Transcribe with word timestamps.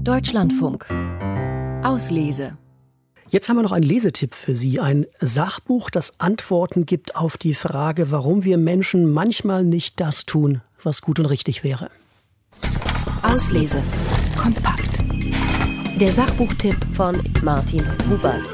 Deutschlandfunk. 0.00 0.86
Auslese. 1.84 2.56
Jetzt 3.28 3.48
haben 3.48 3.56
wir 3.56 3.62
noch 3.62 3.72
einen 3.72 3.84
Lesetipp 3.84 4.34
für 4.34 4.54
Sie. 4.54 4.78
Ein 4.80 5.06
Sachbuch, 5.20 5.90
das 5.90 6.20
Antworten 6.20 6.86
gibt 6.86 7.16
auf 7.16 7.36
die 7.36 7.54
Frage, 7.54 8.10
warum 8.10 8.44
wir 8.44 8.58
Menschen 8.58 9.10
manchmal 9.12 9.64
nicht 9.64 10.00
das 10.00 10.26
tun, 10.26 10.60
was 10.82 11.02
gut 11.02 11.18
und 11.18 11.26
richtig 11.26 11.64
wäre. 11.64 11.90
Auslese. 13.22 13.82
Kompakt. 14.36 15.04
Der 16.00 16.12
Sachbuchtipp 16.12 16.76
von 16.92 17.22
Martin 17.42 17.84
Hubert. 18.08 18.48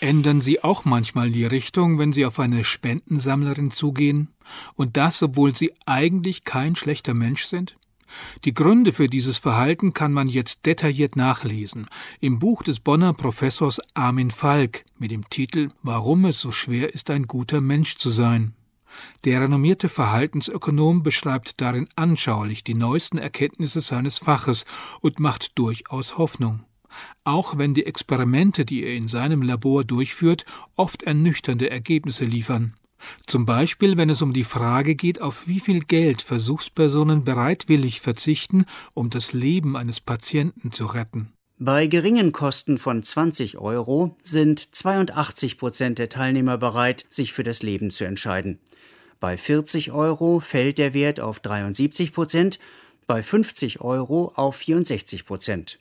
Ändern 0.00 0.40
Sie 0.40 0.62
auch 0.62 0.84
manchmal 0.84 1.30
die 1.30 1.44
Richtung, 1.44 1.98
wenn 1.98 2.12
Sie 2.12 2.24
auf 2.24 2.38
eine 2.38 2.64
Spendensammlerin 2.64 3.70
zugehen? 3.70 4.28
Und 4.74 4.96
das, 4.96 5.22
obwohl 5.22 5.56
Sie 5.56 5.72
eigentlich 5.86 6.44
kein 6.44 6.76
schlechter 6.76 7.14
Mensch 7.14 7.44
sind? 7.46 7.76
Die 8.44 8.54
Gründe 8.54 8.92
für 8.92 9.06
dieses 9.06 9.38
Verhalten 9.38 9.92
kann 9.92 10.12
man 10.12 10.28
jetzt 10.28 10.66
detailliert 10.66 11.16
nachlesen 11.16 11.86
im 12.20 12.38
Buch 12.38 12.62
des 12.62 12.80
Bonner 12.80 13.12
Professors 13.12 13.80
Armin 13.94 14.30
Falk 14.30 14.84
mit 14.98 15.10
dem 15.10 15.28
Titel 15.28 15.68
Warum 15.82 16.24
es 16.24 16.40
so 16.40 16.52
schwer 16.52 16.94
ist, 16.94 17.10
ein 17.10 17.24
guter 17.24 17.60
Mensch 17.60 17.96
zu 17.96 18.08
sein. 18.08 18.54
Der 19.24 19.40
renommierte 19.40 19.88
Verhaltensökonom 19.88 21.02
beschreibt 21.02 21.60
darin 21.60 21.88
anschaulich 21.96 22.64
die 22.64 22.74
neuesten 22.74 23.18
Erkenntnisse 23.18 23.80
seines 23.80 24.18
Faches 24.18 24.64
und 25.00 25.20
macht 25.20 25.58
durchaus 25.58 26.18
Hoffnung. 26.18 26.64
Auch 27.24 27.58
wenn 27.58 27.74
die 27.74 27.86
Experimente, 27.86 28.64
die 28.64 28.82
er 28.82 28.94
in 28.94 29.08
seinem 29.08 29.42
Labor 29.42 29.84
durchführt, 29.84 30.46
oft 30.74 31.02
ernüchternde 31.02 31.70
Ergebnisse 31.70 32.24
liefern. 32.24 32.77
Zum 33.26 33.46
Beispiel, 33.46 33.96
wenn 33.96 34.10
es 34.10 34.22
um 34.22 34.32
die 34.32 34.44
Frage 34.44 34.94
geht, 34.94 35.20
auf 35.20 35.46
wie 35.46 35.60
viel 35.60 35.80
Geld 35.80 36.22
Versuchspersonen 36.22 37.24
bereitwillig 37.24 38.00
verzichten, 38.00 38.64
um 38.94 39.10
das 39.10 39.32
Leben 39.32 39.76
eines 39.76 40.00
Patienten 40.00 40.72
zu 40.72 40.86
retten. 40.86 41.32
Bei 41.60 41.88
geringen 41.88 42.30
Kosten 42.30 42.78
von 42.78 43.02
20 43.02 43.58
Euro 43.58 44.16
sind 44.22 44.74
82 44.74 45.58
Prozent 45.58 45.98
der 45.98 46.08
Teilnehmer 46.08 46.56
bereit, 46.56 47.04
sich 47.08 47.32
für 47.32 47.42
das 47.42 47.64
Leben 47.64 47.90
zu 47.90 48.04
entscheiden. 48.04 48.60
Bei 49.18 49.36
40 49.36 49.90
Euro 49.90 50.38
fällt 50.38 50.78
der 50.78 50.94
Wert 50.94 51.18
auf 51.18 51.40
73 51.40 52.12
Prozent, 52.12 52.60
bei 53.08 53.24
50 53.24 53.80
Euro 53.80 54.32
auf 54.36 54.56
64 54.56 55.26
Prozent. 55.26 55.80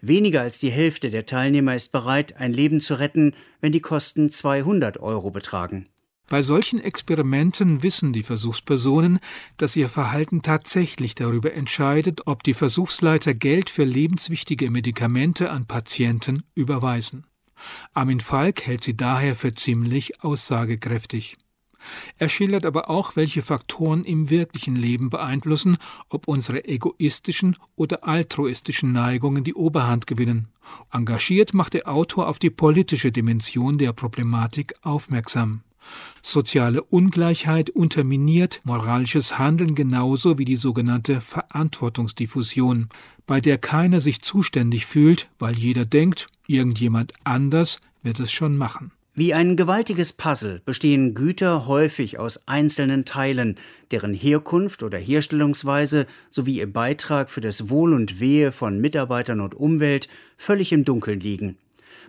Weniger 0.00 0.40
als 0.42 0.60
die 0.60 0.70
Hälfte 0.70 1.10
der 1.10 1.26
Teilnehmer 1.26 1.74
ist 1.74 1.92
bereit, 1.92 2.36
ein 2.36 2.54
Leben 2.54 2.80
zu 2.80 2.98
retten, 2.98 3.34
wenn 3.60 3.72
die 3.72 3.80
Kosten 3.80 4.30
200 4.30 4.98
Euro 4.98 5.30
betragen. 5.30 5.88
Bei 6.28 6.42
solchen 6.42 6.78
Experimenten 6.78 7.82
wissen 7.82 8.12
die 8.12 8.22
Versuchspersonen, 8.22 9.18
dass 9.56 9.76
ihr 9.76 9.88
Verhalten 9.88 10.42
tatsächlich 10.42 11.14
darüber 11.14 11.54
entscheidet, 11.54 12.26
ob 12.26 12.42
die 12.42 12.52
Versuchsleiter 12.52 13.32
Geld 13.32 13.70
für 13.70 13.84
lebenswichtige 13.84 14.70
Medikamente 14.70 15.50
an 15.50 15.66
Patienten 15.66 16.42
überweisen. 16.54 17.24
Armin 17.94 18.20
Falk 18.20 18.66
hält 18.66 18.84
sie 18.84 18.96
daher 18.96 19.34
für 19.34 19.54
ziemlich 19.54 20.22
aussagekräftig. 20.22 21.38
Er 22.18 22.28
schildert 22.28 22.66
aber 22.66 22.90
auch, 22.90 23.16
welche 23.16 23.42
Faktoren 23.42 24.04
im 24.04 24.28
wirklichen 24.28 24.76
Leben 24.76 25.08
beeinflussen, 25.08 25.78
ob 26.10 26.28
unsere 26.28 26.66
egoistischen 26.66 27.56
oder 27.74 28.06
altruistischen 28.06 28.92
Neigungen 28.92 29.44
die 29.44 29.54
Oberhand 29.54 30.06
gewinnen. 30.06 30.48
Engagiert 30.92 31.54
macht 31.54 31.72
der 31.72 31.88
Autor 31.88 32.28
auf 32.28 32.38
die 32.38 32.50
politische 32.50 33.12
Dimension 33.12 33.78
der 33.78 33.94
Problematik 33.94 34.74
aufmerksam. 34.82 35.62
Soziale 36.22 36.82
Ungleichheit 36.82 37.70
unterminiert 37.70 38.60
moralisches 38.64 39.38
Handeln 39.38 39.74
genauso 39.74 40.38
wie 40.38 40.44
die 40.44 40.56
sogenannte 40.56 41.20
Verantwortungsdiffusion, 41.20 42.88
bei 43.26 43.40
der 43.40 43.58
keiner 43.58 44.00
sich 44.00 44.22
zuständig 44.22 44.86
fühlt, 44.86 45.28
weil 45.38 45.56
jeder 45.56 45.84
denkt, 45.84 46.26
irgendjemand 46.46 47.12
anders 47.24 47.78
wird 48.02 48.20
es 48.20 48.32
schon 48.32 48.56
machen. 48.56 48.92
Wie 49.18 49.34
ein 49.34 49.56
gewaltiges 49.56 50.12
Puzzle 50.12 50.62
bestehen 50.64 51.12
Güter 51.12 51.66
häufig 51.66 52.20
aus 52.20 52.46
einzelnen 52.46 53.04
Teilen, 53.04 53.56
deren 53.90 54.14
Herkunft 54.14 54.84
oder 54.84 54.96
Herstellungsweise 54.96 56.06
sowie 56.30 56.58
ihr 56.58 56.72
Beitrag 56.72 57.28
für 57.28 57.40
das 57.40 57.68
Wohl 57.68 57.94
und 57.94 58.20
Wehe 58.20 58.52
von 58.52 58.80
Mitarbeitern 58.80 59.40
und 59.40 59.56
Umwelt 59.56 60.08
völlig 60.36 60.70
im 60.70 60.84
Dunkeln 60.84 61.18
liegen. 61.18 61.58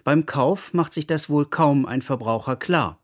Beim 0.03 0.27
Kauf 0.27 0.71
macht 0.73 0.93
sich 0.93 1.07
das 1.07 1.29
wohl 1.29 1.47
kaum 1.47 1.87
ein 1.87 2.03
Verbraucher 2.03 2.55
klar. 2.55 2.99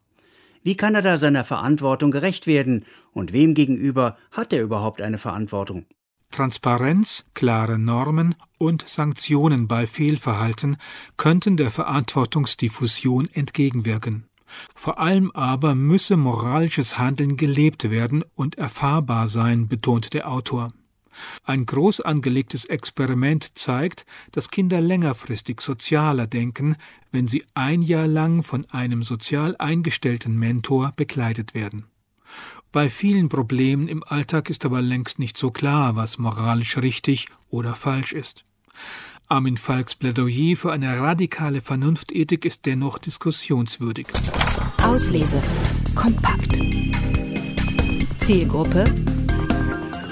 Wie 0.65 0.75
kann 0.75 0.95
er 0.95 1.03
da 1.03 1.19
seiner 1.19 1.43
Verantwortung 1.43 2.09
gerecht 2.09 2.47
werden? 2.47 2.85
Und 3.13 3.33
wem 3.33 3.53
gegenüber 3.53 4.17
hat 4.31 4.51
er 4.51 4.63
überhaupt 4.63 4.99
eine 4.99 5.19
Verantwortung? 5.19 5.85
Transparenz, 6.31 7.23
klare 7.35 7.77
Normen 7.77 8.33
und 8.57 8.83
Sanktionen 8.89 9.67
bei 9.67 9.85
Fehlverhalten 9.85 10.77
könnten 11.17 11.55
der 11.55 11.69
Verantwortungsdiffusion 11.69 13.29
entgegenwirken. 13.31 14.25
Vor 14.73 14.97
allem 14.97 15.29
aber 15.35 15.75
müsse 15.75 16.17
moralisches 16.17 16.97
Handeln 16.97 17.37
gelebt 17.37 17.91
werden 17.91 18.23
und 18.33 18.57
erfahrbar 18.57 19.27
sein, 19.27 19.67
betont 19.67 20.15
der 20.15 20.31
Autor. 20.31 20.69
Ein 21.43 21.65
groß 21.65 22.01
angelegtes 22.01 22.65
Experiment 22.65 23.57
zeigt, 23.57 24.05
dass 24.31 24.49
Kinder 24.49 24.81
längerfristig 24.81 25.61
sozialer 25.61 26.27
denken, 26.27 26.75
wenn 27.11 27.27
sie 27.27 27.43
ein 27.53 27.81
Jahr 27.81 28.07
lang 28.07 28.43
von 28.43 28.65
einem 28.71 29.03
sozial 29.03 29.55
eingestellten 29.57 30.37
Mentor 30.37 30.93
begleitet 30.95 31.53
werden. 31.53 31.85
Bei 32.71 32.89
vielen 32.89 33.29
Problemen 33.29 33.87
im 33.87 34.03
Alltag 34.03 34.49
ist 34.49 34.65
aber 34.65 34.81
längst 34.81 35.17
nicht 35.17 35.37
so 35.37 35.49
klar, 35.49 35.95
was 35.95 36.17
moralisch 36.17 36.77
richtig 36.77 37.27
oder 37.49 37.73
falsch 37.73 38.11
ist. 38.11 38.43
Armin 39.27 39.57
Falks 39.57 39.95
Plädoyer 39.95 40.55
für 40.55 40.71
eine 40.71 40.99
radikale 40.99 41.61
Vernunftethik 41.61 42.45
ist 42.45 42.65
dennoch 42.65 42.99
diskussionswürdig. 42.99 44.07
Auslese. 44.83 45.41
Kompakt. 45.95 46.59
Zielgruppe 48.19 48.83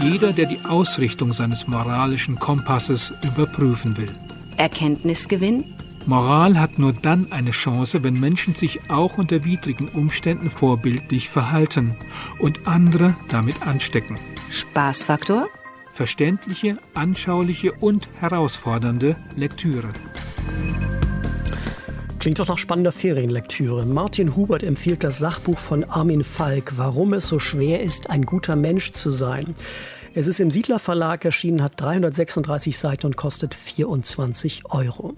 jeder, 0.03 0.33
der 0.33 0.45
die 0.45 0.63
Ausrichtung 0.65 1.33
seines 1.33 1.67
moralischen 1.67 2.37
Kompasses 2.37 3.13
überprüfen 3.23 3.97
will. 3.97 4.11
Erkenntnisgewinn? 4.57 5.65
Moral 6.05 6.59
hat 6.59 6.79
nur 6.79 6.91
dann 6.91 7.31
eine 7.31 7.51
Chance, 7.51 8.03
wenn 8.03 8.19
Menschen 8.19 8.55
sich 8.55 8.89
auch 8.89 9.17
unter 9.17 9.45
widrigen 9.45 9.87
Umständen 9.87 10.49
vorbildlich 10.49 11.29
verhalten 11.29 11.95
und 12.39 12.67
andere 12.67 13.15
damit 13.29 13.65
anstecken. 13.65 14.19
Spaßfaktor? 14.49 15.47
Verständliche, 15.93 16.77
anschauliche 16.93 17.71
und 17.71 18.09
herausfordernde 18.19 19.15
Lektüre. 19.35 19.89
Klingt 22.23 22.39
doch 22.39 22.47
nach 22.47 22.57
spannender 22.57 22.93
Ferienlektüre. 22.93 23.85
Martin 23.85 24.37
Hubert 24.37 24.63
empfiehlt 24.63 25.03
das 25.03 25.17
Sachbuch 25.17 25.59
von 25.59 25.83
Armin 25.83 26.23
Falk, 26.23 26.77
Warum 26.77 27.11
es 27.11 27.27
so 27.27 27.37
schwer 27.37 27.81
ist, 27.81 28.09
ein 28.09 28.25
guter 28.25 28.55
Mensch 28.55 28.91
zu 28.91 29.11
sein. 29.11 29.55
Es 30.13 30.27
ist 30.27 30.39
im 30.39 30.49
Siedler 30.49 30.79
Verlag 30.79 31.25
erschienen, 31.25 31.61
hat 31.61 31.73
336 31.81 32.77
Seiten 32.77 33.07
und 33.07 33.17
kostet 33.17 33.53
24 33.53 34.71
Euro. 34.71 35.15